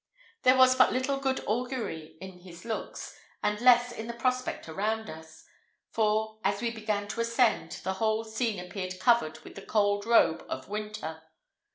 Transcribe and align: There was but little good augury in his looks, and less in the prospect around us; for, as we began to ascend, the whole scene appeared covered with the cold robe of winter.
There 0.41 0.57
was 0.57 0.73
but 0.73 0.91
little 0.91 1.19
good 1.19 1.43
augury 1.45 2.17
in 2.19 2.39
his 2.39 2.65
looks, 2.65 3.15
and 3.43 3.61
less 3.61 3.91
in 3.91 4.07
the 4.07 4.15
prospect 4.15 4.67
around 4.67 5.11
us; 5.11 5.45
for, 5.91 6.39
as 6.43 6.59
we 6.59 6.71
began 6.71 7.07
to 7.09 7.21
ascend, 7.21 7.73
the 7.83 7.93
whole 8.01 8.23
scene 8.23 8.57
appeared 8.57 8.99
covered 8.99 9.41
with 9.41 9.53
the 9.53 9.61
cold 9.61 10.07
robe 10.07 10.43
of 10.49 10.67
winter. 10.67 11.21